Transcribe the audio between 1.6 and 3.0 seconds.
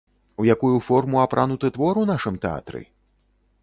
твор у нашым тэатры?